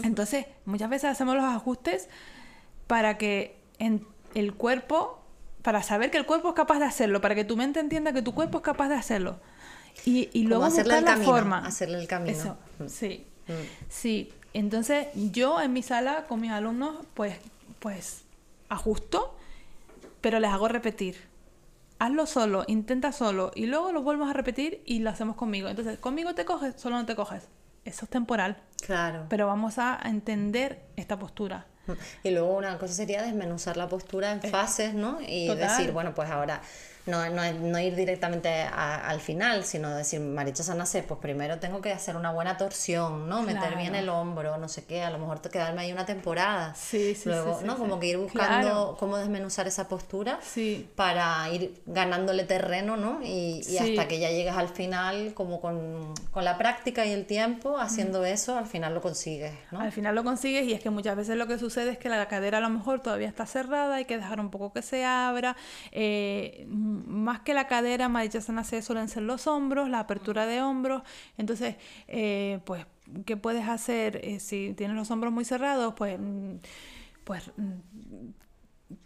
[0.04, 2.08] Entonces, muchas veces hacemos los ajustes
[2.86, 5.19] para que en el cuerpo,
[5.62, 8.22] para saber que el cuerpo es capaz de hacerlo, para que tu mente entienda que
[8.22, 9.40] tu cuerpo es capaz de hacerlo.
[10.04, 11.66] Y, luego hacerle buscar el la camino, forma.
[11.66, 12.30] hacerle el camino.
[12.38, 12.86] Eso, Mm.
[12.88, 13.26] sí.
[13.48, 13.52] Mm.
[13.88, 14.32] Sí.
[14.54, 17.36] Entonces, yo en mi sala con mis alumnos, pues,
[17.80, 18.22] pues
[18.68, 19.36] ajusto,
[20.20, 21.28] pero les hago repetir.
[21.98, 25.68] Hazlo solo, intenta solo, y luego lo vuelves a repetir y lo hacemos conmigo.
[25.68, 27.48] Entonces, conmigo te coges, solo no te coges.
[27.84, 28.56] Eso es temporal.
[28.84, 29.26] Claro.
[29.28, 31.66] Pero vamos a entender esta postura.
[32.22, 35.18] Y luego una cosa sería desmenuzar la postura en fases, ¿no?
[35.26, 35.68] Y Total.
[35.68, 36.60] decir, bueno, pues ahora
[37.06, 41.80] no, no, no ir directamente a- al final, sino decir, Marichasana C, pues primero tengo
[41.80, 43.42] que hacer una buena torsión, ¿no?
[43.42, 43.76] Meter Claro.
[43.78, 46.74] bien el hombro, no sé qué, a lo mejor quedarme ahí una temporada.
[46.74, 47.76] Sí, sí, Luego, sí, ¿no?
[47.78, 48.96] Como que ir buscando Claro.
[48.98, 50.38] cómo desmenuzar esa postura
[50.96, 53.20] para ir ganándole terreno, ¿no?
[53.22, 57.26] Y, y hasta que ya llegas al final, como con, con la práctica y el
[57.26, 59.80] tiempo, haciendo eso, al final lo consigues, ¿no?
[59.80, 62.28] Al final lo consigues y es que muchas veces lo que sucede es que la
[62.28, 65.56] cadera a lo mejor todavía está cerrada, hay que dejar un poco que se abra.
[65.92, 71.02] eh, más que la cadera, Marichasana C suelen ser los hombros, la apertura de hombros.
[71.38, 71.76] Entonces,
[72.08, 72.86] eh, pues,
[73.26, 75.94] ¿qué puedes hacer eh, si tienes los hombros muy cerrados?
[75.96, 76.56] Pues, mm,
[77.24, 77.72] pues mm,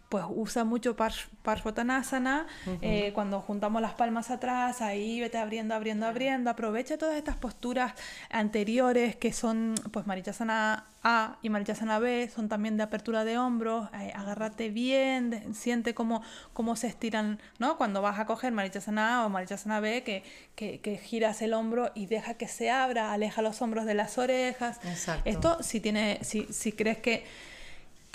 [0.09, 2.45] pues usa mucho Parsh- Parshvanasana,
[2.81, 7.93] eh, cuando juntamos las palmas atrás, ahí vete abriendo, abriendo, abriendo, aprovecha todas estas posturas
[8.29, 13.89] anteriores que son, pues Marichasana A y Marichasana B, son también de apertura de hombros,
[13.99, 16.21] eh, agárrate bien, de- siente cómo,
[16.53, 17.77] cómo se estiran, ¿no?
[17.77, 20.23] Cuando vas a coger Marichasana A o Marichasana B, que,
[20.55, 24.17] que, que giras el hombro y deja que se abra, aleja los hombros de las
[24.17, 24.79] orejas.
[24.83, 25.29] Exacto.
[25.29, 27.25] Esto si, tiene, si, si crees que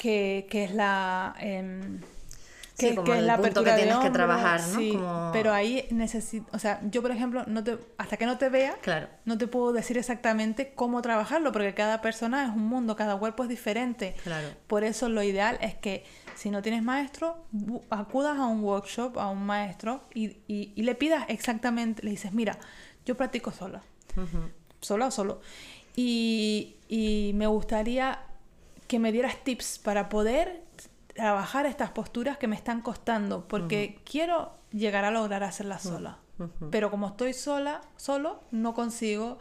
[0.01, 2.01] que, que es la em,
[2.75, 4.79] Sí, que, como que es el la punto que tienes que trabajar, ¿no?
[4.79, 8.39] sí, Como- pero ahí necesito, o sea, yo por ejemplo, no te, hasta que no
[8.39, 9.09] te vea, Claro.
[9.27, 13.43] no te puedo decir exactamente cómo trabajarlo, porque cada persona es un mundo, cada cuerpo
[13.43, 14.15] es diferente.
[14.25, 14.49] Claro.
[14.67, 16.05] Por eso lo ideal es que
[16.37, 17.45] si no tienes maestro,
[17.91, 22.33] acudas a un workshop, a un maestro, y, y- y le pidas exactamente, le dices,
[22.33, 22.57] mira,
[23.05, 23.83] yo practico sola
[24.81, 25.43] sola o solo.
[25.97, 28.21] Y, y me gustaría
[28.91, 30.65] que me dieras tips para poder
[31.15, 36.19] trabajar estas posturas que me están costando, porque quiero llegar a lograr hacerlas sola.
[36.73, 39.39] Pero como estoy sola, solo, no consigo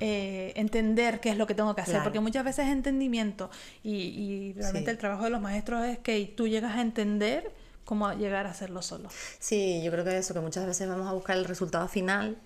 [0.00, 2.04] eh, entender qué es lo que tengo que hacer, Claro.
[2.04, 3.50] porque muchas veces es entendimiento
[3.82, 4.94] y, y realmente Sí.
[4.94, 7.50] el trabajo de los maestros es que tú llegas a entender
[7.86, 9.08] cómo llegar a hacerlo solo.
[9.38, 12.36] Sí, yo creo que eso, que muchas veces vamos a buscar el resultado final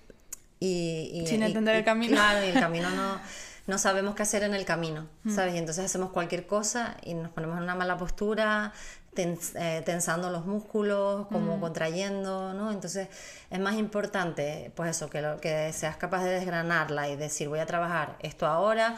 [0.61, 1.11] y...
[1.13, 2.13] y- Sin y- entender el camino.
[2.15, 3.19] Claro, y el camino no,
[3.67, 5.55] no sabemos qué hacer en el camino, ¿sabes?
[5.55, 8.73] Y entonces hacemos cualquier cosa y nos ponemos en una mala postura,
[9.17, 12.71] tens- eh, tensando los músculos, como contrayendo, ¿no?
[12.71, 13.09] Entonces
[13.51, 17.59] es más importante, pues eso, que, lo, que seas capaz de desgranarla y decir, voy
[17.61, 18.97] a trabajar esto ahora,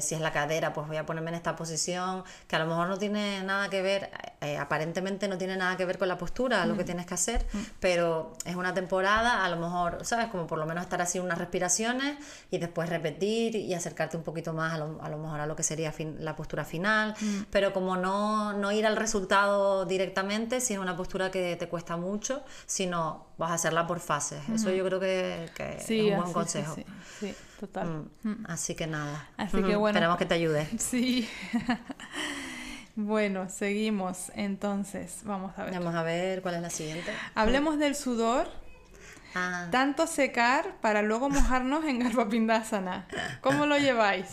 [0.00, 2.88] si es la cadera, pues voy a ponerme en esta posición, que a lo mejor
[2.88, 6.66] no tiene nada que ver, eh, aparentemente no tiene nada que ver con la postura,
[6.66, 7.46] lo que tienes que hacer,
[7.80, 10.26] pero es una temporada, a lo mejor, ¿sabes?
[10.28, 12.16] Como por lo menos estar así unas respiraciones
[12.50, 15.54] y después repetir y acercarte un poquito más a lo, a lo mejor a lo
[15.56, 17.14] que sería fin- la postura final,
[17.50, 19.53] pero como no, no ir al resultado
[19.86, 24.40] directamente, si es una postura que te cuesta mucho, sino vas a hacerla por fases.
[24.48, 26.74] Eso yo creo que, que es un buen así, consejo.
[26.74, 26.84] sí,
[27.20, 28.06] sí, total.
[28.22, 29.28] Mm, Así que nada.
[29.36, 29.96] Así que Ujú, bueno.
[29.98, 30.66] Esperamos que te ayude.
[30.78, 31.28] Sí.
[32.96, 34.30] bueno, seguimos.
[34.34, 35.74] Entonces, vamos a ver.
[35.74, 37.12] Vamos a ver cuál es la siguiente.
[37.34, 38.48] Hablemos del sudor.
[39.34, 43.06] Ah, Tanto secar para luego mojarnos en Garbhapindasana.
[43.40, 44.26] ¿Cómo lo lleváis?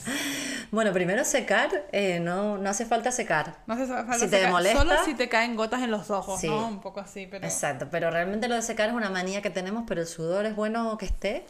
[0.72, 3.56] Bueno, primero secar, eh, no, no hace falta secar.
[3.68, 4.52] No hace falta Si te secar.
[4.52, 6.48] molesta- Solo si te caen gotas en los ojos, Sí.
[6.48, 6.68] ¿no?
[6.68, 7.46] Un poco así, pero...
[7.46, 10.56] Exacto, pero realmente lo de secar es una manía que tenemos, pero el sudor es
[10.56, 11.46] bueno que esté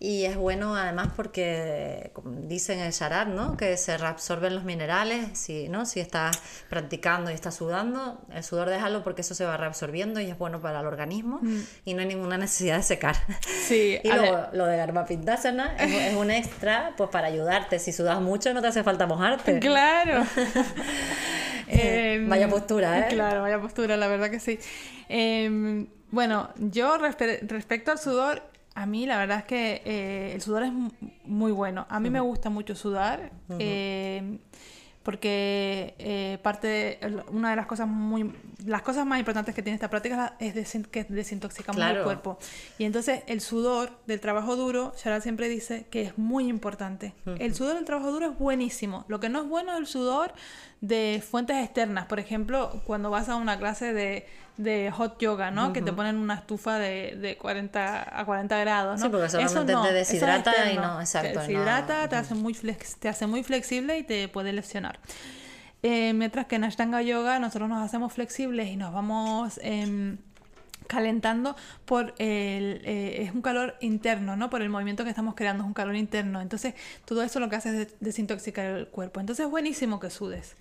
[0.00, 3.56] y es bueno además porque dicen el sharat, ¿no?
[3.56, 5.86] Que se reabsorben los minerales, si, ¿no?
[5.86, 10.28] Si estás practicando y estás sudando, el sudor déjalo porque eso se va reabsorbiendo y
[10.30, 11.40] es bueno para el organismo
[11.84, 12.93] y no hay ninguna necesidad de secar.
[13.66, 17.78] Sí, Y luego lo de Garbhapindasana es, es un extra pues para ayudarte.
[17.78, 19.58] Si sudas mucho no te hace falta mojarte.
[19.60, 20.24] Claro.
[21.66, 23.06] Em, Vaya postura, ¿eh?
[23.10, 24.58] Claro, vaya postura, la verdad que sí.
[25.08, 28.42] Em, bueno, yo respe- respecto al sudor,
[28.74, 30.90] a mí la verdad es que eh, el sudor es mu-
[31.24, 31.86] muy bueno.
[31.88, 33.30] A mí me gusta mucho sudar.
[33.58, 34.38] em,
[35.04, 39.74] porque eh, parte de- una de las cosas muy las cosas más importantes que tiene
[39.74, 42.38] esta práctica es desin- que desintoxicamos el cuerpo.
[42.78, 47.12] Y entonces el sudor del trabajo duro Sharal siempre dice que es muy importante.
[47.38, 49.04] El sudor del trabajo duro es buenísimo.
[49.08, 50.32] Lo que no es bueno es el sudor
[50.80, 52.06] de fuentes externas.
[52.06, 56.16] Por ejemplo cuando vas a una clase de, de hot yoga no que te ponen
[56.16, 59.06] una estufa de, de 40 a 40 grados ¿no?
[59.06, 62.16] Sí, porque solamente Eso te eso es deshidrata y no- exacto, te no- deshidrata te
[62.16, 64.98] hace muy flex- te hace muy flexible y te puede lesionar
[65.82, 70.18] eh, mientras que en Ashtanga Yoga nosotros nos hacemos flexibles y nos vamos em,
[70.86, 74.50] calentando por el eh, es un calor interno, ¿no?
[74.50, 76.40] Por el movimiento que estamos creando, es un calor interno.
[76.42, 76.74] Entonces,
[77.06, 79.20] todo eso lo que hace es de- desintoxicar el cuerpo.
[79.20, 80.56] Entonces, es buenísimo que sudes.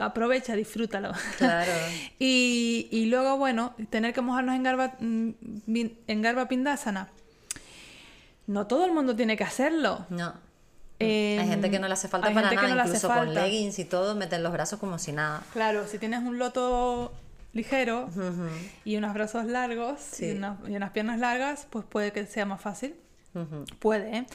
[0.00, 1.12] Aprovecha, disfrútalo.
[1.38, 1.70] Claro.
[2.18, 5.30] y, y luego, bueno, tener que mojarnos en Garba, mm,
[6.06, 7.08] en Garba Pindasana.
[8.46, 10.06] No todo el mundo tiene que hacerlo.
[10.08, 10.34] No.
[10.98, 13.42] Em, hay gente que no le hace falta para nada, no incluso con falta.
[13.42, 15.42] leggings y todo, meten los brazos como si nada.
[15.52, 17.12] Claro, si tienes un loto
[17.52, 18.08] ligero
[18.84, 20.26] y unos brazos largos Sí.
[20.26, 22.94] y, unas, y unas piernas largas, pues puede que sea más fácil.
[23.78, 24.26] Puede,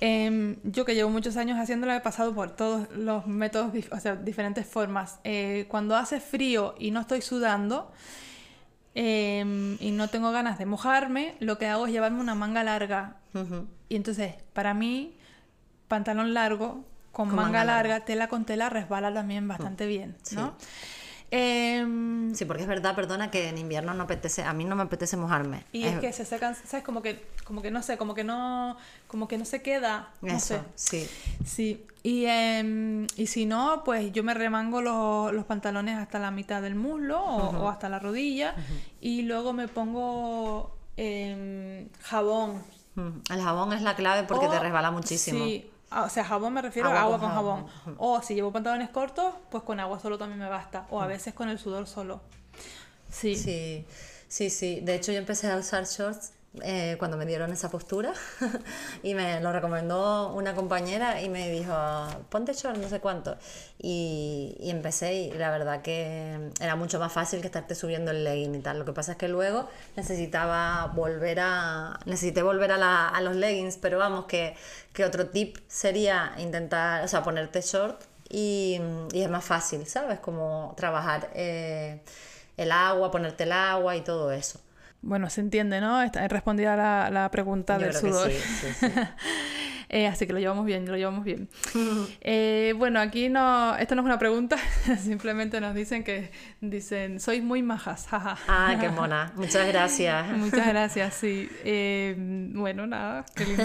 [0.00, 0.56] ¿eh?
[0.64, 4.66] Yo que llevo muchos años haciéndolo he pasado por todos los métodos, o sea, diferentes
[4.66, 5.20] formas.
[5.24, 7.92] Eh, cuando hace frío y no estoy sudando
[8.94, 13.16] em, y no tengo ganas de mojarme, lo que hago es llevarme una manga larga.
[13.88, 15.16] Y entonces, para mí,
[15.88, 18.04] pantalón largo con, Con manga, manga larga, larga.
[18.04, 20.36] tela con tela, resbala también bastante bien, sí.
[21.30, 24.82] Em, Sí, porque es verdad, perdona, que en invierno no apetece, a mí no me
[24.84, 25.64] apetece mojarme.
[25.72, 26.84] y es que se secan, ¿sabes?
[26.84, 28.76] Como que, como que no sé, como que no,
[29.08, 30.10] como que no se queda.
[30.22, 31.06] No Eso, sé.
[31.06, 31.08] sí.
[31.44, 36.30] Sí, y, em, y si no, pues yo me remango los, los pantalones hasta la
[36.30, 38.54] mitad del muslo o, o hasta la rodilla
[39.00, 42.62] y luego me pongo em, jabón.
[43.30, 45.44] El jabón es la clave porque te O- resbala muchísimo.
[45.44, 47.66] Sí, o sea, jabón me refiero Agua a agua con con jabón.
[47.66, 47.96] jabón.
[47.98, 50.86] O si llevo pantalones cortos, pues con agua solo también me basta.
[50.90, 52.20] O a veces con el sudor solo.
[53.10, 53.34] Sí.
[53.36, 53.84] Sí,
[54.28, 54.80] sí, sí.
[54.80, 58.12] De hecho, yo empecé a usar shorts eh, cuando me dieron esa postura
[59.02, 61.72] y me lo recomendó una compañera y me dijo,
[62.28, 63.36] ponte shorts, no sé cuánto.
[63.78, 68.24] Y, y empecé y la verdad que era mucho más fácil que estarte subiendo el
[68.24, 68.78] legging y tal.
[68.78, 73.36] Lo que pasa es que luego necesitaba volver a, necesité volver a, la- a los
[73.36, 74.56] leggings, pero vamos, que,
[74.92, 78.80] que otro tip sería intentar, o sea, ponerte short y,
[79.12, 80.18] y es más fácil, ¿sabes?
[80.20, 82.00] Como trabajar eh,
[82.56, 84.60] el agua, ponerte el agua y todo eso.
[85.02, 86.02] Bueno, se entiende, ¿no?
[86.02, 88.30] Está respondida la, la pregunta Yo del creo que sudor.
[88.30, 88.86] sí, sí, sí.
[89.92, 91.48] Eh, así que lo llevamos bien, lo llevamos bien.
[92.22, 94.56] Eh, bueno, aquí no, esto no es una pregunta,
[95.02, 98.38] simplemente nos dicen que dicen, sois muy majas, jaja.
[98.46, 99.32] Ah, qué mona.
[99.34, 100.28] Muchas gracias.
[100.28, 101.48] Muchas gracias, sí.
[101.64, 102.14] Eh,
[102.54, 103.64] bueno, nada, qué lindo.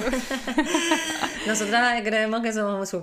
[1.47, 2.95] Nosotras creemos que somos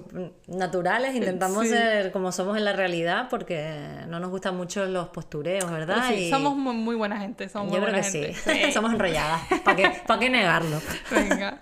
[0.49, 1.69] naturales, intentamos Sí.
[1.71, 6.09] ser como somos en la realidad porque no nos gustan mucho los postureos, ¿verdad?
[6.09, 8.67] Sí, Y somos muy, muy buena gente, somos muy yo creo buena que gente.
[8.67, 8.73] sí.
[8.73, 9.43] somos enrolladas.
[9.65, 10.81] ¿Para qué, pa' qué negarlo?
[11.11, 11.59] Venga.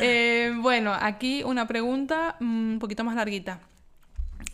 [0.00, 0.52] Eh,
[1.00, 3.60] aquí una pregunta mm, un poquito más larguita.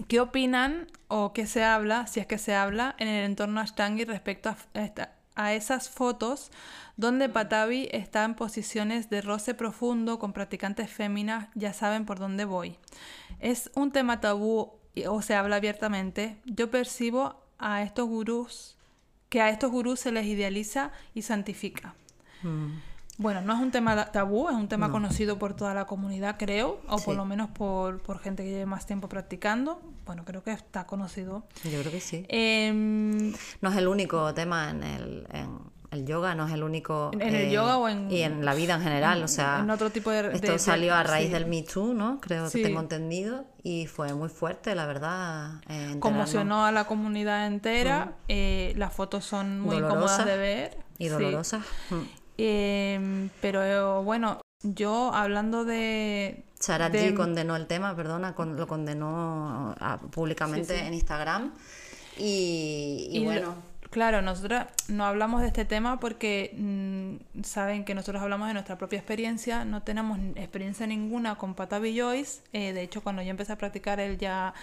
[0.09, 4.05] ¿Qué opinan o qué se habla, si es que se habla, en el entorno Ashtangi
[4.05, 4.55] respecto
[5.35, 6.51] a, esas fotos
[6.97, 11.49] donde Patavi está en posiciones de roce profundo con practicantes féminas?
[11.55, 12.77] Ya saben por dónde voy.
[13.41, 14.73] Es un tema tabú
[15.09, 16.37] o se habla abiertamente.
[16.45, 18.77] Yo percibo a estos gurús
[19.33, 21.95] que a estos gurús se les idealiza y santifica.
[23.18, 26.81] Bueno, no es un tema tabú, es un tema conocido por toda la comunidad, creo,
[26.88, 27.05] o Sí.
[27.05, 29.81] por lo menos por, por gente que lleve más tiempo practicando.
[30.07, 31.44] Bueno, creo que está conocido.
[31.64, 32.25] Yo creo que sí.
[32.29, 35.59] Em, No es el único tema en el, en
[35.90, 37.11] el yoga, no es el único...
[37.12, 39.61] En- el yoga o en- Y en la vida en general, o sea...
[39.61, 41.33] en otro tipo de- Esto de- salió a raíz sí.
[41.35, 42.18] del Me Too, ¿no?
[42.20, 42.59] Creo Sí.
[42.59, 43.44] que tengo entendido.
[43.62, 45.61] Y fue muy fuerte, la verdad.
[45.68, 48.14] eh, conmocionó a la comunidad entera.
[48.29, 50.79] eh, las fotos son muy incómodas de ver.
[50.98, 51.62] Y dolorosas.
[51.90, 52.22] Mm.
[52.38, 56.45] Em, pero eh, bueno, yo hablando de...
[56.59, 60.87] Sarat de- condenó el tema, perdona, con- lo condenó ah, públicamente Sí, sí.
[60.87, 61.53] en Instagram.
[62.16, 67.85] Y, y Y lo- bueno, Claro, nosotros no hablamos de este tema porque mm, saben
[67.85, 72.73] que nosotros hablamos de nuestra propia experiencia, no tenemos experiencia ninguna con Patavi Joyce, eh,
[72.73, 74.55] de hecho cuando yo empecé a practicar él ya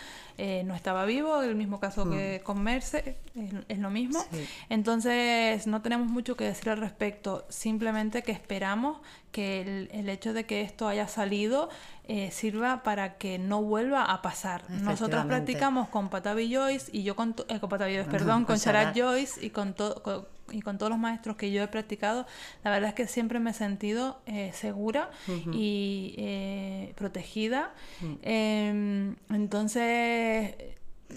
[0.42, 4.48] eh, no estaba vivo, el mismo caso que con Merce, es, es lo mismo, Sí.
[4.70, 9.00] entonces no tenemos mucho que decir al respecto, simplemente que esperamos
[9.32, 11.70] que el, el hecho de que esto haya salido
[12.08, 14.64] eh, sirva para que no vuelva a pasar.
[14.70, 18.96] Nosotros practicamos con Patavi Joyce y yo con, eh, con Patavi Joyce, perdón, con Sharat
[18.96, 18.98] Sharat.
[18.98, 22.26] Joyce y con, to- con- y con todos los maestros que yo he practicado,
[22.64, 25.12] la verdad es que siempre me he sentido eh, segura
[25.54, 27.74] y eh, protegida.
[28.22, 30.56] Em, entonces,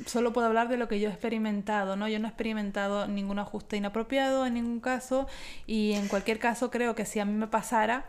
[0.06, 2.08] solo puedo hablar de lo que yo he experimentado, ¿no?
[2.08, 5.26] Yo no he experimentado ningún ajuste inapropiado en ningún caso
[5.66, 8.06] y en cualquier caso creo que si a mí me pasara,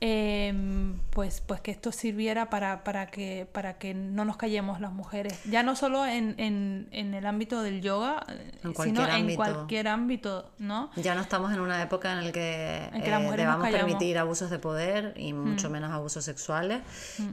[0.00, 4.92] em, pues, pues que esto sirviera para, para, que, para que no nos callemos las
[4.92, 9.10] mujeres, ya no solo en, en, en el ámbito del yoga, eh, En sino cualquier
[9.10, 10.90] en cualquier ámbito, ¿no?
[10.96, 13.70] ya no estamos en una época en la que, En que las eh, mujeres debamos
[13.70, 16.80] permitir abusos de poder y mucho menos abusos sexuales.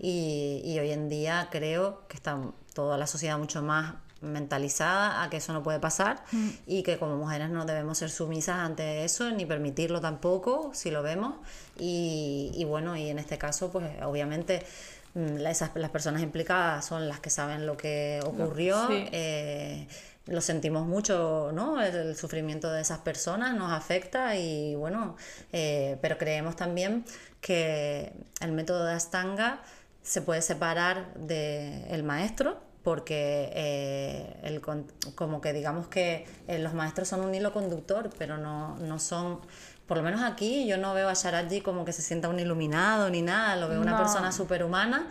[0.02, 2.38] Y, y hoy en día creo que está
[2.80, 6.24] toda la sociedad mucho más mentalizada a que eso no puede pasar
[6.66, 11.04] y que como mujeres no debemos ser sumisas ante eso ni permitirlo tampoco si lo
[11.04, 11.36] vemos
[11.78, 14.66] y, y bueno y en este caso pues obviamente
[15.14, 19.08] mm, esas, las personas implicadas son las que saben lo que ocurrió sí.
[19.12, 19.88] eh,
[20.28, 21.82] lo sentimos mucho, ¿no?
[21.82, 25.16] El, el sufrimiento de esas personas nos afecta y bueno,
[25.52, 27.04] eh, pero creemos también
[27.42, 29.60] que el método de Astanga
[30.04, 36.74] se puede separar del maestro porque eh, el con- como que digamos que eh, los
[36.74, 39.40] maestros son un hilo conductor, pero no, no son...
[39.88, 43.10] Por lo menos aquí yo no veo a Sharaji como que se sienta un iluminado
[43.10, 43.98] ni nada, lo veo una No.
[43.98, 45.08] persona superhumana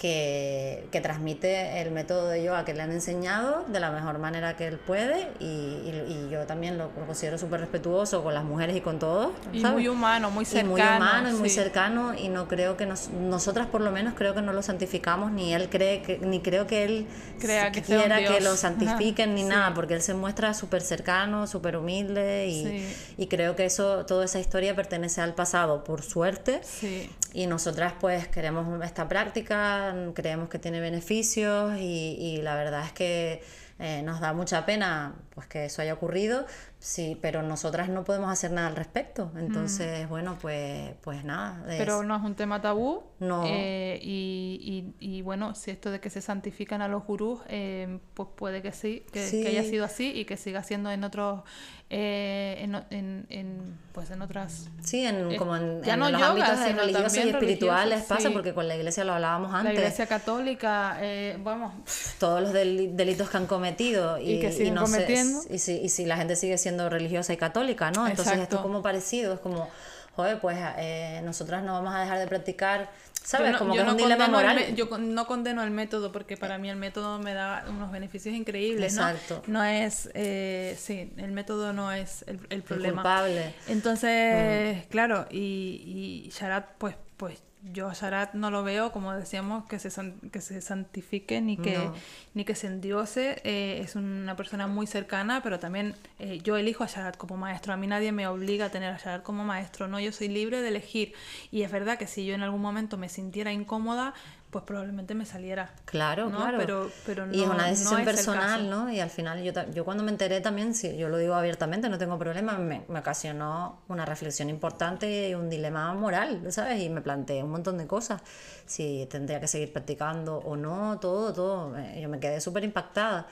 [0.00, 4.56] que, que transmite el método de yoga que le han enseñado de la mejor manera
[4.56, 8.42] que él puede y, y- y yo también lo, lo considero súper respetuoso con las
[8.44, 9.32] mujeres y con todos.
[9.52, 9.74] Y ¿sabes?
[9.74, 10.70] muy humano, muy Y cercano.
[10.70, 11.56] muy humano y muy sí.
[11.56, 15.32] cercano y no creo que nos, nosotras por lo menos creo que no lo santificamos
[15.32, 17.06] ni él cree que ni creo que él
[17.38, 19.48] Crea que quiera que lo santifiquen ni Sí.
[19.48, 22.96] nada porque él se muestra súper cercano súper humilde y, Sí.
[23.18, 27.10] y creo que eso toda esa historia pertenece al pasado por suerte Sí.
[27.32, 32.92] Y nosotras pues queremos esta práctica, creemos que tiene beneficios y, y la verdad es
[32.92, 33.42] que
[33.78, 36.44] eh, nos da mucha pena pues que eso haya ocurrido,
[36.80, 39.30] sí, pero nosotras no podemos hacer nada al respecto.
[39.38, 41.62] Entonces, bueno, pues, pues nada.
[41.68, 41.78] es- Mm.
[41.78, 43.02] Pero no es un tema tabú.
[43.20, 43.44] No.
[43.46, 47.98] eh, y, y- y bueno, si esto de que se santifican a los gurús, eh,
[48.14, 49.42] pues puede que sí, que, Sí.
[49.42, 51.42] que haya sido así y que siga siendo en otros,
[51.90, 54.70] eh, en, en, en, pues en otras...
[54.82, 58.32] Sí, en, como en, ya en no los yoga, ámbitos religiosos y espirituales pasa, sí.
[58.32, 59.74] porque con la iglesia lo hablábamos antes.
[59.74, 61.74] La Iglesia Católica, eh, vamos,
[62.18, 65.40] todos los del- delitos que han cometido y, Y que siguen no sé, cometiendo.
[65.50, 68.06] y, si, y si la gente sigue siendo religiosa y católica, ¿no?
[68.06, 68.56] Entonces esto Exacto.
[68.56, 69.68] es como parecido, es como,
[70.14, 72.90] joder, pues eh, nosotras no vamos a dejar de practicar,
[73.24, 73.52] ¿sabes?
[73.52, 74.56] No- como que es no un dilema el moral.
[74.56, 78.34] me- yo no condeno el método porque para mí el método me da unos beneficios
[78.34, 79.08] increíbles, ¿no?
[79.08, 79.42] Exacto.
[79.46, 83.02] No es, eh, sí, el método no es el, el problema.
[83.02, 83.54] culpable.
[83.68, 89.66] Entonces, claro, y, y Sharat, pues, pues yo a Sharat no lo veo, como decíamos,
[89.66, 91.94] que se, san- que se santifique ni que, No.
[92.34, 93.40] ni que se endiose.
[93.44, 97.72] eh, es una persona muy cercana, pero también eh, yo elijo a Sharat como maestro.
[97.72, 100.00] A mí nadie me obliga a tener a Sharat como maestro, ¿no?
[100.00, 101.12] Yo soy libre de elegir.
[101.50, 104.14] Y es verdad que si yo en algún momento me sintiera incómoda,
[104.50, 105.70] pues probablemente me saliera.
[105.84, 106.38] Claro, ¿no?
[106.38, 106.58] claro.
[106.58, 108.68] Pero, pero no, y es una no decisión el personal.
[108.68, 108.90] ¿no?
[108.90, 111.98] Y al final yo, yo cuando me enteré también, sí, yo lo digo abiertamente, no
[111.98, 116.82] tengo problema, me, me ocasionó una reflexión importante y un dilema moral, ¿sabes?
[116.82, 118.22] Y me planteé un montón de cosas,
[118.66, 121.76] si tendría que seguir practicando o no, todo, todo.
[121.78, 123.26] Eh, Yo me quedé súper impactada.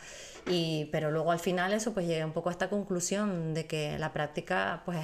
[0.47, 3.99] Y, pero luego al final eso, pues llegué un poco a esta conclusión de que
[3.99, 4.99] la práctica, pues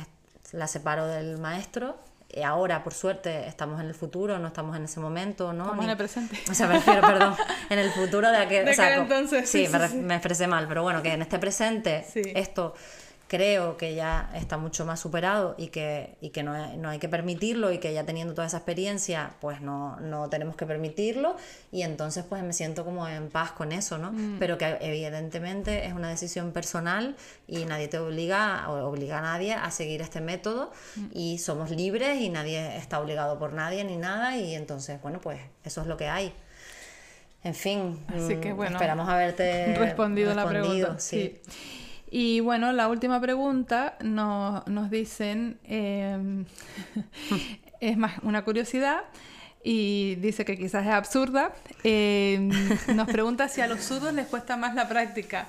[0.53, 1.97] la separo del maestro.
[2.37, 5.65] Y ahora, por suerte, estamos en el futuro, no estamos en ese momento, ¿no?
[5.65, 6.37] Estamos en el presente.
[6.51, 7.37] O sea, me refiero, perdón,
[7.71, 8.65] en el futuro de aquel...
[8.65, 11.01] De o sea, aquel co- entonces, Sí, sí, me, sí, me expresé mal, pero bueno,
[11.03, 12.75] que en este presente esto
[13.27, 16.99] creo que ya está mucho más superado y que, y que no, hay- no hay
[16.99, 21.37] que permitirlo y que ya teniendo toda esa experiencia, pues no, no tenemos que permitirlo
[21.73, 24.13] y entonces pues me siento como en paz con eso, ¿no?
[24.13, 24.37] Mm.
[24.39, 27.17] Pero que evidentemente es una decisión personal
[27.49, 31.07] y nadie te obliga o obliga a nadie a seguir este método Mm.
[31.13, 35.41] y somos libres y nadie está obligado por nadie ni nada y entonces, bueno, pues
[35.65, 36.33] eso es lo que hay.
[37.43, 40.99] En fin, Así que, mm, bueno, esperamos haberte respondido, la pregunta.
[40.99, 41.41] sí.
[41.49, 41.81] sí.
[42.17, 46.45] Y bueno, la última pregunta nos, dicen, eh,
[47.81, 49.03] es más una curiosidad
[49.67, 51.53] y dice que quizás es absurda.
[51.83, 52.39] eh,
[52.95, 55.49] nos pregunta si a los zurdos les cuesta más la práctica.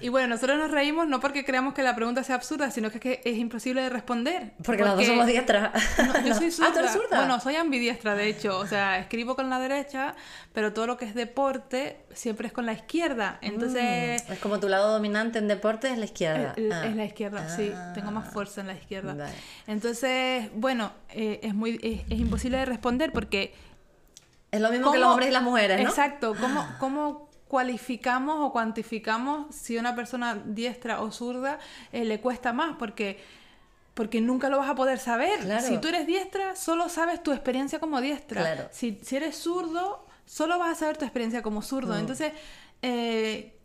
[0.00, 2.96] Y bueno, nosotros nos reímos no porque creamos que la pregunta sea absurda, sino que
[2.98, 4.52] es que es imposible de responder.
[4.64, 5.72] Porque, las dos somos diestras.
[5.98, 6.34] No, yo No.
[6.34, 6.72] soy Ah, zurda.
[6.72, 7.16] ¿tú eres zurda?
[7.18, 8.58] Bueno, soy ambidiestra, de hecho.
[8.58, 10.14] O sea, escribo con la derecha,
[10.52, 13.38] pero todo lo que es deporte siempre es con la izquierda.
[13.42, 16.54] Entonces, Es como tu lado dominante en deporte es la izquierda.
[16.56, 16.86] es, Ah.
[16.86, 17.72] es la izquierda, sí.
[17.74, 17.92] Ah.
[17.94, 19.14] Tengo más fuerza en la izquierda.
[19.14, 19.32] Vale.
[19.66, 23.54] Entonces, bueno, eh, es, muy, es, es imposible de responder porque...
[24.50, 25.88] Es lo mismo que los ¿cómo- hombres y las mujeres, ¿no?
[25.88, 26.34] Exacto.
[26.40, 31.58] ¿Cómo, ¿Cómo cualificamos o cuantificamos si una persona diestra o zurda
[31.92, 32.76] eh, le cuesta más?
[32.78, 33.22] Porque...
[33.94, 35.38] Porque nunca lo vas a poder saber.
[35.40, 35.66] Claro.
[35.66, 38.42] Si tú eres diestra, solo sabes tu experiencia como diestra.
[38.42, 38.68] Claro.
[38.70, 41.96] Si, si eres zurdo, solo vas a saber tu experiencia como zurdo.
[41.98, 42.34] Entonces,
[42.82, 43.56] eh,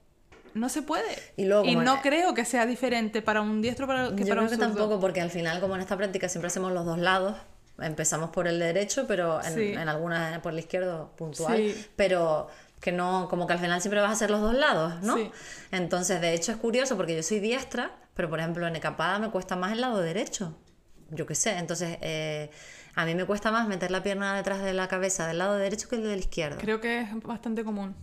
[0.54, 1.18] no se puede.
[1.36, 4.30] Y luego, como- no creo que sea diferente para un diestro para, que Yo para
[4.30, 4.68] creo un que zurdo.
[4.70, 7.36] tampoco, porque al final, como en esta práctica siempre hacemos los dos lados,
[7.82, 9.74] empezamos por el derecho, pero en, Sí.
[9.74, 11.86] en algunas por el izquierdo puntual, Sí.
[11.96, 12.48] pero
[12.80, 15.16] que no, como que al final siempre vas a hacer los dos lados, ¿no?
[15.16, 15.32] Sí.
[15.72, 19.30] Entonces, de hecho es curioso porque yo soy diestra, pero por ejemplo en ecapada me
[19.30, 20.58] cuesta más el lado derecho,
[21.12, 22.50] yo qué sé, entonces eh,
[22.96, 25.88] a mí me cuesta más meter la pierna detrás de la cabeza del lado derecho
[25.90, 26.58] que el del izquierdo.
[26.60, 27.96] Creo que es bastante común.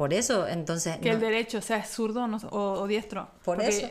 [0.00, 0.96] Por eso, entonces...
[0.96, 3.28] Que no- el derecho sea zurdo no- o, o diestro.
[3.44, 3.86] Por Porque- eso.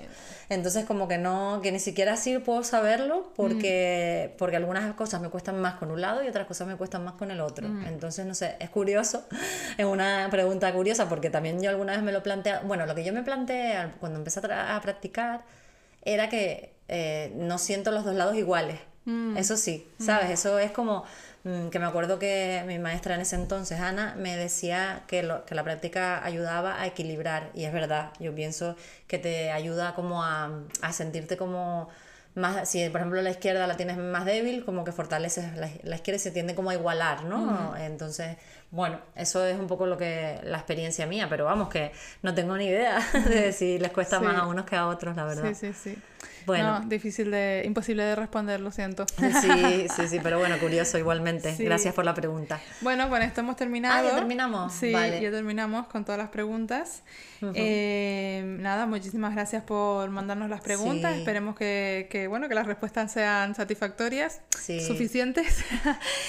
[0.49, 5.29] Entonces como que no, que ni siquiera así puedo saberlo porque, porque algunas cosas me
[5.29, 7.67] cuestan más con un lado y otras cosas me cuestan más con el otro.
[7.85, 9.27] Entonces, no sé, es curioso,
[9.77, 13.03] es una pregunta curiosa porque también yo alguna vez me lo planteé, bueno, lo que
[13.03, 15.43] yo me planteé cuando empecé a, practicar
[16.01, 18.79] era que eh, no siento los dos lados iguales.
[19.35, 20.31] Eso sí, ¿sabes?
[20.31, 21.05] Eso es como mm,
[21.43, 25.55] que me acuerdo que mi maestra en ese entonces, Ana, me decía que, lo- que
[25.55, 27.49] la práctica ayudaba a equilibrar.
[27.53, 28.75] Y es verdad, yo pienso
[29.07, 30.49] que te ayuda como a,
[30.81, 31.89] a sentirte como
[32.35, 35.95] más, si por ejemplo la izquierda la tienes más débil, como que fortaleces la, la
[35.95, 37.75] izquierda y se tiende como a igualar, ¿no?
[37.77, 38.37] Entonces,
[38.71, 42.55] bueno, eso es un poco lo que la experiencia mía, pero vamos, que no tengo
[42.57, 44.25] ni idea de si les cuesta Sí.
[44.25, 45.49] más a unos que a otros, la verdad.
[45.53, 45.97] Sí, sí, sí.
[46.45, 46.79] Bueno.
[46.79, 49.05] No, difícil de, imposible de responder, lo siento.
[49.07, 51.55] Sí, sí, sí, pero bueno, curioso igualmente.
[51.55, 51.63] Sí.
[51.63, 52.59] Gracias por la pregunta.
[52.81, 54.07] Bueno, con esto hemos terminado.
[54.07, 54.73] Ah, ¿ya terminamos?
[54.73, 55.21] Sí, Vale.
[55.21, 57.03] ya terminamos con todas las preguntas.
[57.53, 61.13] Eh, nada, muchísimas gracias por mandarnos las preguntas.
[61.13, 61.19] Sí.
[61.19, 64.81] Esperemos que, que, bueno, que las respuestas sean satisfactorias, Sí.
[64.81, 65.63] suficientes.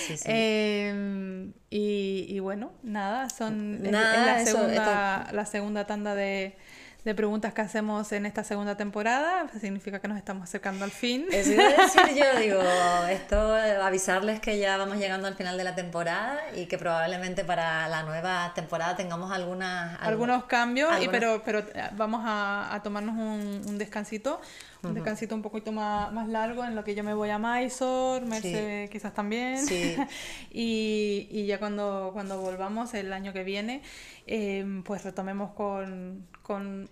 [0.06, 0.24] Sí, sí.
[0.26, 6.14] Eh, y, y bueno, nada, son es- es Nada, la, eso, segunda, la segunda tanda
[6.14, 6.56] de,
[7.04, 9.48] de preguntas que hacemos en esta segunda temporada.
[9.60, 11.26] Significa que nos estamos acercando al fin.
[11.32, 12.62] Eso iba a decir yo, digo,
[13.10, 17.88] esto, avisarles que ya vamos llegando al final de la temporada y que probablemente para
[17.88, 19.98] la nueva temporada tengamos algunas...
[20.02, 24.40] algunos cambios, y pero, pero eh, vamos a, a tomarnos un, un descansito,
[24.82, 28.24] un descansito un poquito más, más largo en lo que yo me voy a Mysore,
[28.26, 29.96] Merce quizás también, Sí.
[30.50, 33.82] y, y ya cuando, cuando volvamos el año que viene,
[34.26, 36.88] eh, pues retomemos con, con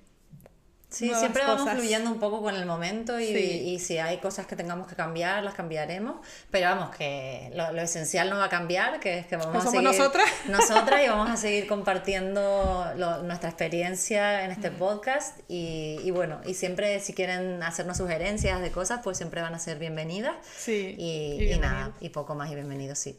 [0.90, 1.74] Sí, siempre vamos cosas.
[1.78, 3.34] fluyendo un poco con el momento y, Sí.
[3.74, 6.16] y si hay cosas que tengamos que cambiar, las cambiaremos.
[6.50, 9.58] Pero vamos, que lo, lo esencial no va a cambiar, que es que vamos a
[9.60, 10.24] somos seguir nosotras.
[10.48, 15.38] nosotras y vamos a seguir compartiendo lo- nuestra experiencia en este podcast.
[15.48, 19.58] Y, y bueno, y siempre si quieren hacernos sugerencias de cosas, pues siempre van a
[19.58, 20.36] ser bienvenidas.
[20.56, 23.18] Sí, Y, y y nada, y poco más y bienvenidos, sí.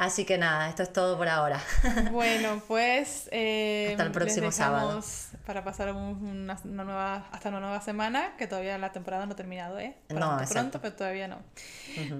[0.00, 1.60] Así que nada, esto es todo por ahora.
[2.10, 4.86] Bueno, pues eh, Hasta el les próximo sábado.
[4.86, 9.26] dejamos Para pasar un- una, una nueva, hasta una nueva semana, que todavía la temporada
[9.26, 9.94] no ha terminado, ¿eh?
[10.08, 10.80] No, Pronto, exacto.
[10.80, 11.40] pero todavía no.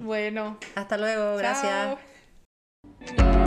[0.01, 1.71] Bueno, Hasta luego, gracias.
[1.71, 3.41] chao.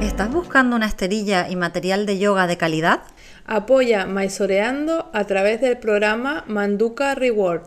[0.00, 3.00] ¿Estás buscando una esterilla y material de yoga de calidad?
[3.46, 7.62] Apoya Maisoreando a través del programa Manduka Reward.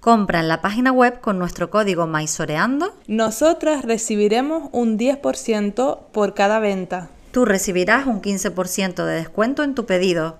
[0.00, 2.94] Compra en la página web con nuestro código MAISOREANDO.
[3.06, 7.10] Nosotras recibiremos un 10% por cada venta.
[7.32, 10.38] Tú recibirás un 15% de descuento en tu pedido.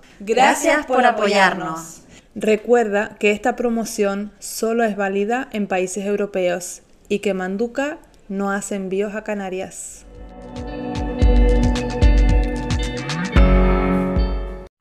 [2.33, 7.99] Recuerda que esta promoción solo es válida en países europeos y que Manduka
[8.29, 10.05] no hace envíos a Canarias.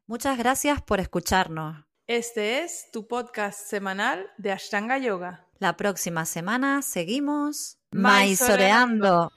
[0.07, 1.90] Muchas gracias por escucharnos.
[2.11, 5.47] Este es tu podcast semanal de Ashtanga Yoga.
[5.61, 9.31] La próxima semana seguimos maizoreando.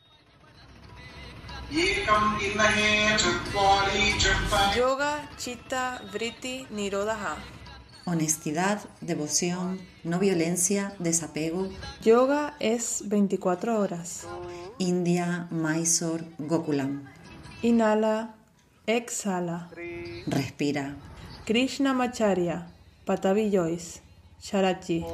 [4.76, 7.36] Yoga, Chitta, Vritti, Nirodha.
[8.06, 11.70] Honestidad, devoción, no violencia, desapego.
[12.02, 14.26] Yoga es 24 horas.
[14.80, 17.08] India, Mysore, Gokulam.
[17.62, 18.34] Inhala,
[18.88, 19.70] exhala.
[20.26, 20.96] Respira.
[21.46, 22.68] Krishna Macharya,
[23.06, 24.02] Patavi Joyce,
[24.42, 25.06] Sharachi.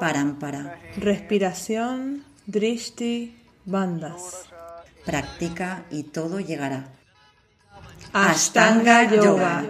[0.00, 0.78] Parampara.
[0.96, 4.48] Respiración, Drishti, Bandas.
[5.04, 6.88] Practica y todo llegará.
[8.12, 9.64] Ashtanga Yoga.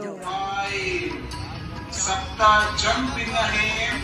[2.39, 3.98] five